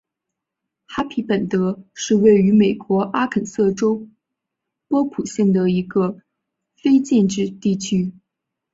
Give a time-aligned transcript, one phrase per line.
[0.87, 4.07] 哈皮本德是位于美国阿肯色州
[4.87, 6.23] 波普县的一个
[6.75, 8.11] 非建制地区。